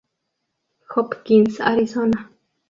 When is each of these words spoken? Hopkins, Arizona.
Hopkins, 0.89 1.59
Arizona. 1.59 2.27